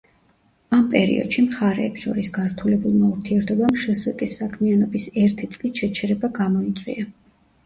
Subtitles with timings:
[0.75, 7.07] ამ პერიოდში მხარეებს შორის გართულებულმა ურთიერთობამ შსკ-ის საქმიანობის ერთი წლით შეჩერება გამოიწვია.